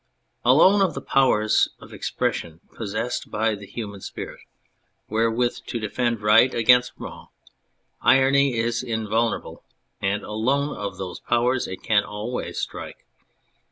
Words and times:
Alone 0.43 0.81
of 0.81 0.95
the 0.95 0.99
powers 1.01 1.69
of 1.79 1.93
expression 1.93 2.59
possessed 2.73 3.29
by 3.29 3.53
the 3.53 3.67
human 3.67 4.01
spirit 4.01 4.39
wherewith 5.09 5.57
to 5.67 5.79
defend 5.79 6.21
right 6.23 6.51
against 6.55 6.93
wrong, 6.97 7.27
irony 8.01 8.57
is 8.57 8.81
invulnerable, 8.81 9.63
and 10.01 10.23
alone 10.23 10.75
of 10.75 10.97
those 10.97 11.19
powers 11.19 11.67
it 11.67 11.83
can 11.83 12.03
always 12.03 12.57
strike. 12.57 13.05